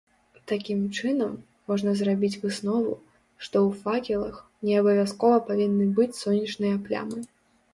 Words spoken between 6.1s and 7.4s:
сонечныя плямы.